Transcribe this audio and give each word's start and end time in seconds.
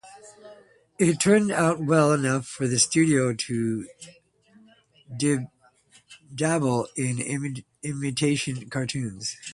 It 0.97 1.19
turned 1.21 1.51
out 1.51 1.79
well 1.79 2.11
enough 2.11 2.47
for 2.47 2.67
the 2.67 2.79
studio 2.79 3.35
to 3.35 3.85
dabble 6.35 6.87
in 6.97 7.55
animated 8.09 8.71
cartoons. 8.71 9.37